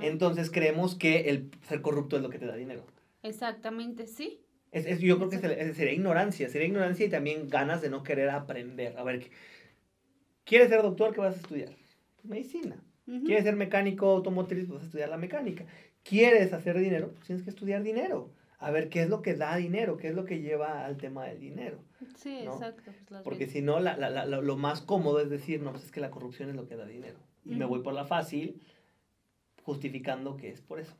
[0.00, 2.84] entonces creemos que el ser corrupto es lo que te da dinero.
[3.22, 4.40] Exactamente, sí.
[4.70, 5.38] Es, yo creo que
[5.74, 8.96] sería ignorancia, sería ignorancia y también ganas de no querer aprender.
[8.98, 9.30] A ver,
[10.44, 11.12] ¿quieres ser doctor?
[11.12, 11.70] ¿Qué vas a estudiar?
[12.22, 12.82] Medicina.
[13.04, 14.68] ¿Quieres ser mecánico automotriz?
[14.68, 15.64] Vas a estudiar la mecánica.
[16.02, 17.12] ¿Quieres hacer dinero?
[17.14, 18.30] Pues tienes que estudiar dinero.
[18.58, 19.96] A ver, ¿qué es lo que da dinero?
[19.96, 21.78] ¿Qué es lo que lleva al tema del dinero?
[22.16, 22.90] Sí, exacto.
[23.08, 26.00] Pues, Porque si no, la, la, lo más cómodo es decir, no, pues es que
[26.00, 27.18] la corrupción es lo que da dinero.
[27.44, 28.60] Y me voy por la fácil,
[29.62, 30.94] justificando que es por eso.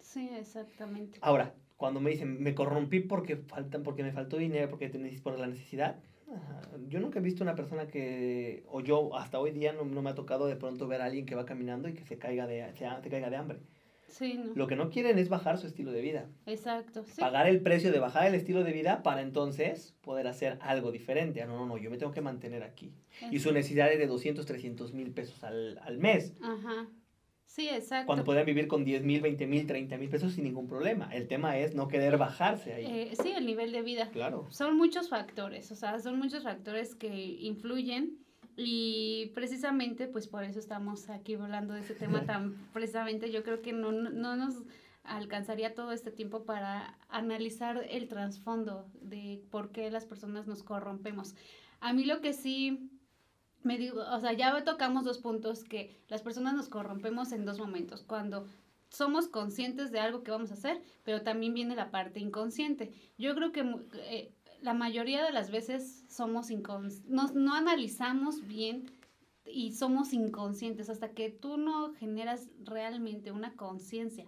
[0.00, 1.18] Sí, exactamente.
[1.22, 5.38] Ahora, cuando me dicen, me corrompí porque, faltan, porque me faltó dinero, porque te por
[5.38, 5.96] la necesidad,
[6.88, 10.10] yo nunca he visto una persona que, o yo hasta hoy día no, no, me
[10.10, 12.72] ha tocado de pronto ver a alguien que va caminando y que se caiga de,
[12.74, 13.60] se, caiga de hambre.
[14.10, 14.52] Sí, no.
[14.54, 16.28] Lo que no quieren es bajar su estilo de vida.
[16.46, 17.04] Exacto.
[17.04, 17.20] Sí.
[17.20, 21.42] Pagar el precio de bajar el estilo de vida para entonces poder hacer algo diferente.
[21.42, 22.92] Ah, no, no, no, yo me tengo que mantener aquí.
[23.30, 26.34] Y su necesidad es de 200, 300 mil pesos al, al mes.
[26.42, 26.88] Ajá.
[27.50, 28.06] Sí, exacto.
[28.06, 31.10] Cuando pueden vivir con 10 mil, 20 mil, 30 mil pesos sin ningún problema.
[31.12, 32.86] El tema es no querer bajarse ahí.
[32.86, 34.08] Eh, sí, el nivel de vida.
[34.12, 34.46] Claro.
[34.50, 38.18] Son muchos factores, o sea, son muchos factores que influyen
[38.56, 43.62] y precisamente pues por eso estamos aquí hablando de ese tema tan precisamente yo creo
[43.62, 44.62] que no, no nos
[45.04, 51.34] alcanzaría todo este tiempo para analizar el trasfondo de por qué las personas nos corrompemos.
[51.80, 52.90] A mí lo que sí
[53.62, 57.58] me digo, o sea, ya tocamos dos puntos que las personas nos corrompemos en dos
[57.58, 58.46] momentos, cuando
[58.88, 62.90] somos conscientes de algo que vamos a hacer, pero también viene la parte inconsciente.
[63.18, 68.90] Yo creo que eh, la mayoría de las veces somos inconscientes, no analizamos bien
[69.44, 74.26] y somos inconscientes hasta que tú no generas realmente una conciencia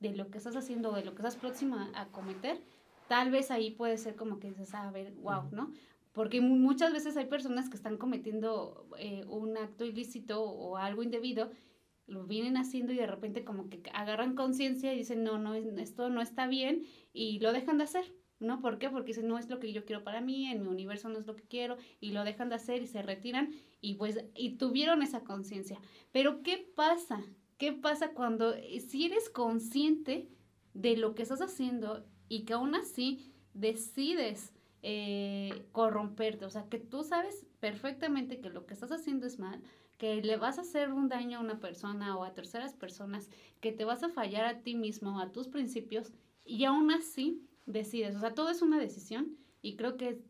[0.00, 2.60] de lo que estás haciendo, de lo que estás próxima a cometer,
[3.08, 5.72] tal vez ahí puede ser como que dices, a ver, wow, ¿no?
[6.12, 11.50] Porque muchas veces hay personas que están cometiendo eh, un acto ilícito o algo indebido,
[12.06, 16.08] lo vienen haciendo y de repente como que agarran conciencia y dicen, no, no, esto
[16.08, 18.12] no está bien y lo dejan de hacer.
[18.40, 18.60] ¿No?
[18.60, 18.88] ¿Por qué?
[18.88, 21.26] Porque dicen, no es lo que yo quiero para mí, en mi universo no es
[21.26, 23.50] lo que quiero, y lo dejan de hacer y se retiran,
[23.82, 25.78] y pues, y tuvieron esa conciencia.
[26.10, 27.22] Pero, ¿qué pasa?
[27.58, 30.26] ¿Qué pasa cuando, eh, si eres consciente
[30.72, 36.46] de lo que estás haciendo y que aún así decides eh, corromperte?
[36.46, 39.62] O sea, que tú sabes perfectamente que lo que estás haciendo es mal,
[39.98, 43.28] que le vas a hacer un daño a una persona o a terceras personas,
[43.60, 46.10] que te vas a fallar a ti mismo, a tus principios,
[46.46, 48.16] y aún así decides.
[48.16, 50.22] O sea, todo es una decisión y creo que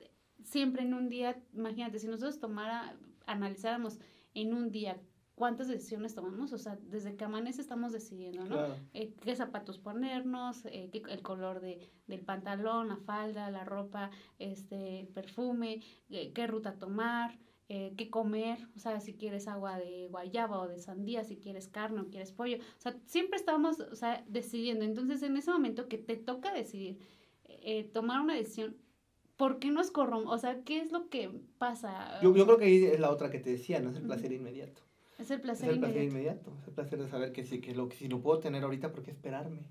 [0.45, 3.99] siempre en un día, imagínate, si nosotros tomara, analizáramos
[4.35, 5.01] en un día
[5.41, 8.59] cuántas decisiones tomamos, o sea, desde que amanece estamos decidiendo, ¿no?
[8.93, 14.11] Eh, qué zapatos ponernos, eh, qué, el color de, del pantalón, la falda, la ropa,
[14.39, 17.39] este, el perfume, eh, qué ruta tomar,
[17.97, 22.01] qué comer, o sea, si quieres agua de guayaba o de sandía, si quieres carne
[22.01, 24.85] o quieres pollo, o sea, siempre estamos, o sea, decidiendo.
[24.85, 26.99] Entonces, en ese momento que te toca decidir,
[27.93, 28.77] tomar una decisión,
[29.37, 30.35] ¿por qué nos corrompemos?
[30.35, 32.21] O sea, ¿qué es lo que pasa?
[32.23, 34.33] Yo, yo creo que ahí es la otra que te decía, no es el placer
[34.33, 34.83] inmediato.
[35.19, 36.53] Es el placer, es el placer inmediato.
[36.61, 38.93] Es el placer de saber que, si, que, lo, que si lo puedo tener ahorita,
[38.93, 39.71] ¿por qué esperarme?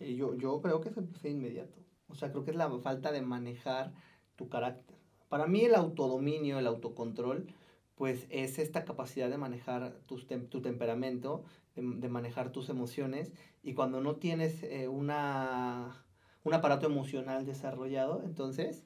[0.00, 1.78] y yo, yo creo que es el placer inmediato.
[2.08, 3.92] O sea, creo que es la falta de manejar
[4.36, 4.96] tu carácter.
[5.28, 7.46] Para mí el autodominio, el autocontrol,
[7.94, 13.32] pues es esta capacidad de manejar tu, tu temperamento, de, manejar tus emociones.
[13.62, 16.04] Y cuando no tienes eh, una,
[16.44, 18.84] un aparato emocional desarrollado, entonces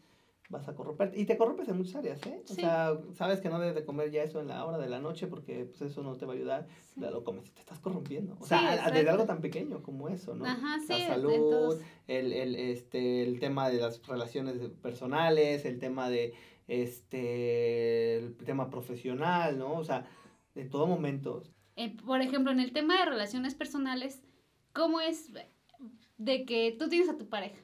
[0.49, 1.12] vas a corromper.
[1.14, 2.42] Y te corrompes en muchas áreas, ¿eh?
[2.49, 5.01] O sea, sabes que no debes de comer ya eso en la hora de la
[5.01, 6.69] noche porque pues eso no te va a ayudar.
[6.97, 8.37] Lo comes y te estás corrompiendo.
[8.40, 10.45] O sea, desde algo tan pequeño como eso, ¿no?
[10.45, 16.09] Ajá, sí, la salud, el, el, este, el tema de las relaciones personales, el tema
[16.09, 16.35] de,
[16.69, 19.75] este, el tema profesional, ¿no?
[19.75, 20.07] O sea,
[20.55, 21.42] de todo momento.
[21.77, 24.23] Eh, por ejemplo, en el tema de relaciones personales,
[24.73, 25.31] ¿cómo es
[26.18, 27.61] de que tú tienes a tu pareja?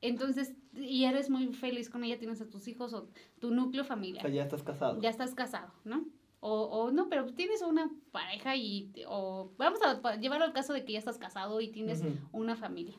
[0.00, 4.24] Entonces, y eres muy feliz con ella, tienes a tus hijos o tu núcleo familiar.
[4.24, 5.00] O sea, ya estás casado.
[5.00, 6.04] Ya estás casado, ¿no?
[6.40, 10.84] O, o no, pero tienes una pareja y, o vamos a llevarlo al caso de
[10.84, 12.98] que ya estás casado y tienes una familia.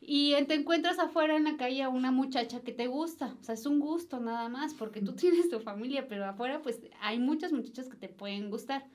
[0.00, 3.54] Y te encuentras afuera en la calle a una muchacha que te gusta, o sea,
[3.54, 7.52] es un gusto nada más, porque tú tienes tu familia, pero afuera pues hay muchas
[7.52, 8.86] muchachas que te pueden gustar.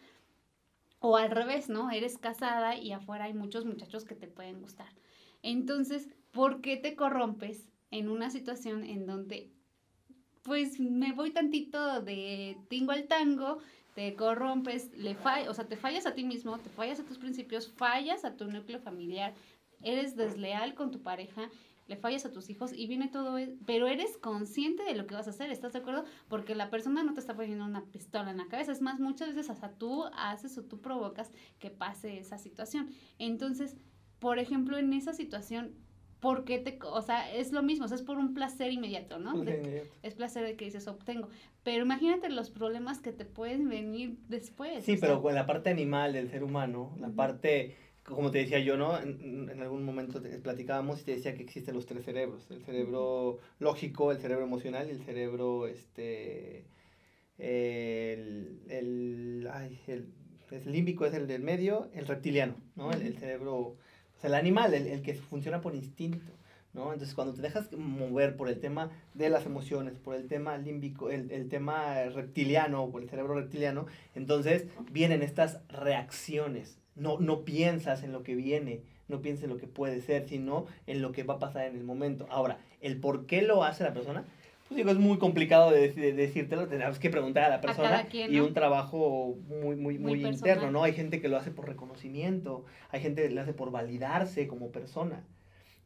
[1.05, 1.91] O al revés, ¿no?
[1.91, 4.87] Eres casada y afuera hay muchos muchachos que te pueden gustar.
[5.41, 9.51] Entonces, ¿por qué te corrompes en una situación en donde,
[10.43, 13.57] pues me voy tantito de tingo al tango,
[13.95, 17.17] te corrompes, le fallas, o sea, te fallas a ti mismo, te fallas a tus
[17.17, 19.33] principios, fallas a tu núcleo familiar,
[19.81, 21.49] eres desleal con tu pareja,
[21.87, 25.15] le fallas a tus hijos y viene todo, e, pero eres consciente de lo que
[25.15, 26.05] vas a hacer, ¿estás de acuerdo?
[26.27, 29.29] Porque la persona no te está poniendo una pistola en la cabeza, es más, muchas
[29.29, 32.89] veces hasta tú haces o tú provocas que pase esa situación.
[33.19, 33.77] Entonces,
[34.19, 35.75] por ejemplo, en esa situación,
[36.23, 39.19] ¿por qué te, o sea, es lo mismo, o sea, es por un placer inmediato,
[39.19, 39.43] ¿no?
[39.43, 41.27] es placer de que dices, obtengo.
[41.63, 44.85] Pero imagínate los problemas que te pueden venir después.
[44.85, 48.77] Sí, pero con la parte animal del ser humano, la parte, como te decía yo,
[48.77, 48.99] ¿no?
[48.99, 54.11] En, algún momento platicábamos y te decía que existen los tres cerebros, el cerebro lógico,
[54.11, 56.65] el cerebro emocional y el cerebro, este,
[57.37, 60.09] el, el, ay, el,
[60.65, 62.91] límbico es el del medio, el reptiliano, ¿no?
[62.91, 63.77] el cerebro
[64.23, 66.31] el animal, el, que funciona por instinto,
[66.73, 66.93] ¿no?
[66.93, 71.09] Entonces, cuando te dejas mover por el tema de las emociones, por el tema límbico,
[71.09, 73.85] el, el tema reptiliano, por el cerebro reptiliano,
[74.15, 76.79] entonces vienen estas reacciones.
[76.95, 80.67] No, no piensas en lo que viene, no piensas en lo que puede ser, sino
[80.87, 82.27] en lo que va a pasar en el momento.
[82.29, 84.25] Ahora, el por qué lo hace la persona,
[84.67, 88.39] pues digo, es muy complicado de, de decírtelo, tenemos que preguntar a la persona y
[88.39, 90.83] un trabajo muy, muy, muy, interno, ¿no?
[90.83, 94.71] Hay gente que lo hace por reconocimiento, hay gente que lo hace por validarse como
[94.71, 95.25] persona,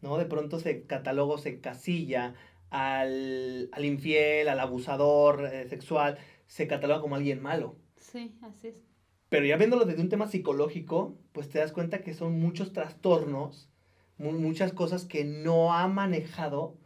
[0.02, 0.18] ¿no?
[0.18, 2.36] De pronto se cataloga, se casilla
[2.70, 7.76] al, al infiel, al abusador eh, sexual, se cataloga como alguien malo.
[7.96, 8.88] Sí, así es.
[9.30, 13.70] Pero ya viéndolo desde un tema psicológico, pues te das cuenta que son muchos trastornos,
[14.18, 16.78] muchas cosas que no ha manejado,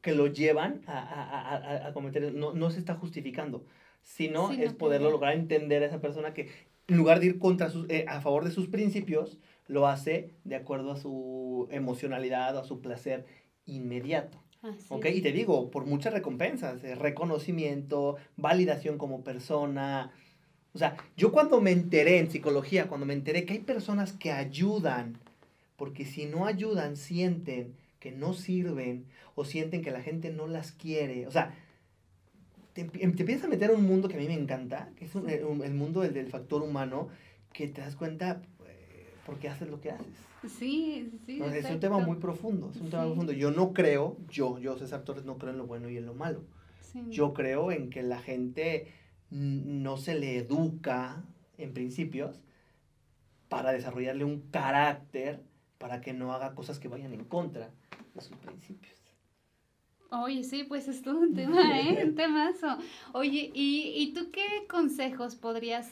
[0.00, 3.66] que lo llevan a, a, a, a cometer, no, no, se está justificando,
[4.02, 6.48] sino es poderlo lograr entender a esa persona que
[6.86, 10.56] en lugar de ir contra sus, eh, a favor de sus principios, lo hace de
[10.56, 13.26] acuerdo a su emocionalidad o a su placer
[13.66, 14.42] inmediato.
[14.88, 15.06] ¿Ok?
[15.14, 20.10] Y te digo, por muchas recompensas, eh, reconocimiento, validación como persona.
[20.74, 24.32] O sea, yo cuando me enteré en psicología, cuando me enteré que hay personas que
[24.32, 25.16] ayudan,
[25.76, 30.72] porque si no ayudan, sienten que no sirven o sienten que la gente no las
[30.72, 31.26] quiere.
[31.26, 31.54] O sea,
[32.74, 35.14] te, te empiezas a meter en un mundo que a mí me encanta, que es
[35.14, 37.08] el mundo del, del factor humano,
[37.52, 38.42] que te das cuenta,
[39.26, 40.06] porque haces lo que haces.
[40.46, 41.40] Sí, sí.
[41.42, 43.32] es un tema muy profundo, es un tema muy profundo.
[43.32, 46.14] Yo no creo, yo, yo, César Torres, no creo en lo bueno y en lo
[46.14, 46.42] malo.
[47.10, 48.86] Yo creo en que la gente
[49.30, 51.22] no se le educa,
[51.56, 52.40] en principios,
[53.48, 55.42] para desarrollarle un carácter
[55.78, 57.70] para que no haga cosas que vayan en contra
[58.14, 58.98] de sus principios.
[60.10, 62.04] Oye, sí, pues es todo un tema, ¿eh?
[62.04, 62.78] Un temazo.
[63.12, 65.90] Oye, ¿y, ¿y tú qué consejos podrías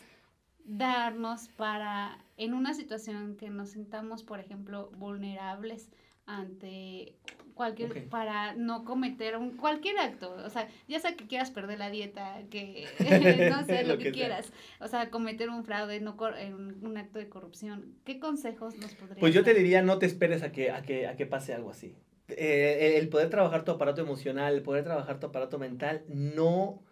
[0.65, 5.91] darnos para en una situación que nos sintamos, por ejemplo, vulnerables
[6.27, 7.15] ante
[7.57, 11.91] cualquier para no cometer un cualquier acto, o sea, ya sea que quieras perder la
[11.91, 12.87] dieta, que
[13.51, 17.97] no sé lo, que, quieras, o sea, cometer un fraude, no un acto de corrupción,
[18.05, 21.07] ¿qué consejos nos podrías Pues yo te diría no te esperes a que a que
[21.07, 21.97] a que pase algo así.
[22.29, 26.83] Eh, el poder trabajar tu aparato emocional, el poder trabajar tu aparato mental no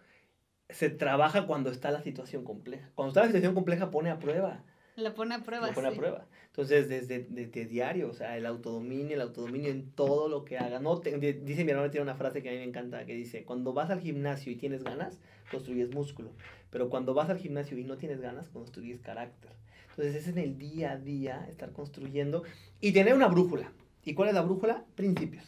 [0.69, 2.89] se trabaja cuando está la situación compleja.
[2.95, 4.63] Cuando está la situación compleja pone a prueba.
[4.95, 5.67] La pone a prueba.
[5.67, 6.25] La pone a prueba.
[6.47, 10.79] Entonces, desde, desde, diario, o sea, el autodominio, el autodominio en todo lo que haga.
[10.79, 13.73] No dice mi hermano, tiene una frase que a mí me encanta, que dice, cuando
[13.73, 15.19] vas al gimnasio y tienes ganas,
[15.51, 16.31] construyes músculo.
[16.69, 19.51] Pero cuando vas al gimnasio y no tienes ganas, construyes carácter.
[19.89, 22.43] Entonces, es en el día a día estar construyendo
[22.79, 23.73] y tener una brújula.
[24.05, 24.85] ¿Y cuál es la brújula?
[24.95, 25.43] Principios.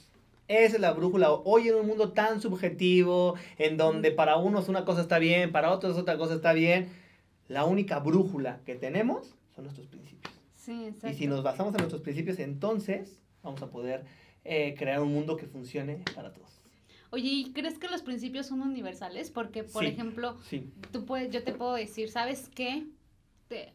[0.50, 1.32] Esa es la brújula.
[1.32, 5.72] Hoy en un mundo tan subjetivo, en donde para unos una cosa está bien, para
[5.72, 6.90] otros otra cosa está bien,
[7.48, 10.32] la única brújula que tenemos son nuestros principios.
[10.54, 14.06] Sí, y si nos basamos en nuestros principios, entonces vamos a poder
[14.44, 16.62] eh, crear un mundo que funcione para todos.
[17.10, 19.32] Oye, ¿y crees que los principios son universales?
[19.32, 20.38] Porque, por ejemplo,
[20.92, 22.86] tú puedes, yo te puedo decir, ¿sabes qué?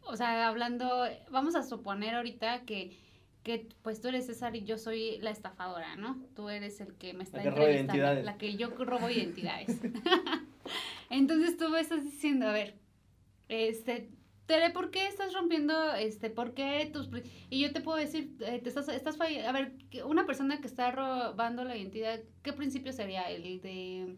[0.05, 0.87] o sea, hablando,
[1.31, 2.95] vamos a suponer ahorita que
[3.43, 6.17] que pues tú eres César y yo soy la estafadora, ¿no?
[6.33, 9.81] Tú eres el que me está la entrevistando, la que yo robo identidades.
[11.09, 12.75] Entonces tú me estás diciendo, a ver,
[13.49, 14.09] este,
[14.45, 17.09] Tere, ¿por qué estás rompiendo, este, por qué tus...
[17.49, 19.73] Y yo te puedo decir, eh, te estás, estás a ver,
[20.05, 23.29] una persona que está robando la identidad, ¿qué principio sería?
[23.29, 24.17] El de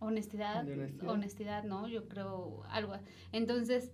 [0.00, 1.86] honestidad, honestidad, honestidad, ¿no?
[1.86, 2.94] Yo creo algo.
[3.32, 3.92] Entonces,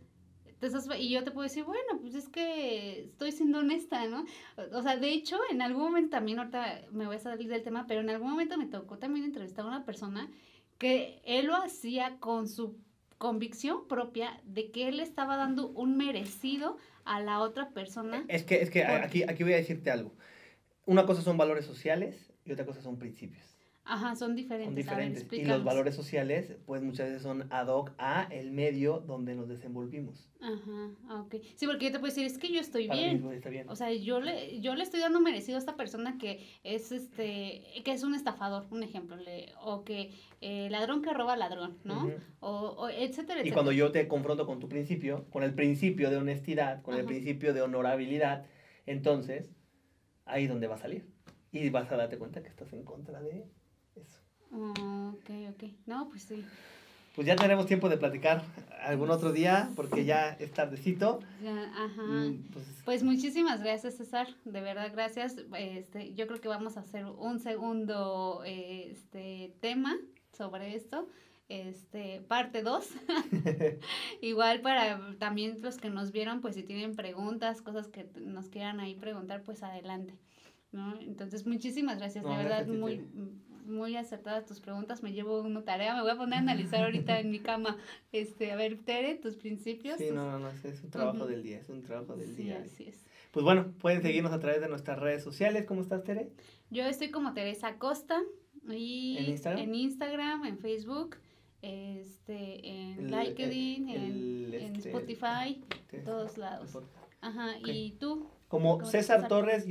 [0.99, 4.25] y yo te puedo decir, bueno, pues es que estoy siendo honesta, ¿no?
[4.73, 7.87] O sea, de hecho, en algún momento también, ahorita me voy a salir del tema,
[7.87, 10.31] pero en algún momento me tocó también entrevistar a una persona
[10.79, 12.79] que él lo hacía con su
[13.19, 18.25] convicción propia de que él estaba dando un merecido a la otra persona.
[18.29, 20.15] Es que, es que aquí, aquí voy a decirte algo.
[20.85, 23.56] Una cosa son valores sociales y otra cosa son principios.
[23.89, 24.67] Ajá, son diferentes.
[24.67, 25.27] Son diferentes.
[25.33, 29.49] y los valores sociales, pues muchas veces son ad hoc a el medio donde nos
[29.49, 30.29] desenvolvimos.
[30.41, 31.37] Ajá, ok.
[31.55, 33.25] Sí, porque yo te puedo decir, es que yo estoy bien.
[33.69, 37.63] O sea, yo le, yo le estoy dando merecido a esta persona que es este,
[37.85, 42.11] que es un estafador, un ejemplo, le, o que eh, ladrón que roba ladrón, ¿no?
[42.41, 43.49] o, o, etcétera, etcétera.
[43.49, 47.05] Y cuando yo te confronto con tu principio, con el principio de honestidad, con el
[47.05, 48.47] principio de honorabilidad,
[48.87, 49.53] entonces,
[50.25, 51.09] ahí es donde va a salir.
[51.53, 53.47] Y vas a darte cuenta que estás en contra de
[54.57, 55.71] Oh, ok, ok.
[55.87, 56.43] No, pues sí.
[57.15, 58.43] Pues ya tenemos tiempo de platicar
[58.83, 61.21] algún otro día, porque ya es tardecito.
[61.43, 62.03] ajá.
[62.03, 64.29] Mm, pues, pues, muchísimas gracias, César.
[64.45, 65.37] De verdad, gracias.
[65.59, 69.97] Este, yo creo que vamos a hacer un segundo este, tema
[70.33, 71.07] sobre esto.
[71.49, 72.91] Este, parte 2.
[74.21, 78.81] Igual para también los que nos vieron, pues si tienen preguntas, cosas que nos quieran
[78.81, 80.15] ahí preguntar, pues adelante.
[80.73, 80.99] ¿no?
[81.01, 83.01] Entonces, muchísimas gracias, de verdad, muy,
[83.67, 87.21] muy acertadas tus preguntas, me llevo una tarea, me voy a poner a analizar ahorita
[87.21, 87.77] en mi cama,
[88.13, 89.99] este, a ver, Tere, tus principios.
[89.99, 92.63] Sí, no, no, no, es un trabajo del día, es un trabajo del día.
[92.65, 93.05] Así es.
[93.31, 96.31] Pues bueno, pueden seguirnos a través de nuestras redes sociales, ¿cómo estás, Tere?
[96.71, 98.23] Yo estoy como Teresa Costa,
[98.69, 99.63] y ¿En Instagram?
[99.63, 101.17] En Instagram, en Facebook,
[101.63, 105.63] este, en LinkedIn, en, este, Spotify,
[105.93, 106.79] en todos lados.
[107.21, 108.27] Ajá, ¿y tú?
[108.49, 109.67] Como César Torres,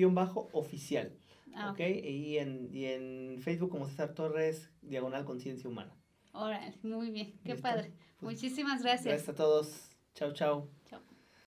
[1.55, 1.79] Ah, ok.
[1.79, 5.95] Y en, y en Facebook como César Torres, Diagonal Conciencia Humana.
[6.33, 7.39] Órale, muy bien.
[7.45, 7.93] Qué padre.
[8.19, 9.05] Pues, Muchísimas gracias.
[9.05, 9.89] Gracias a todos.
[10.13, 10.33] Chao.
[10.33, 10.74] Chao.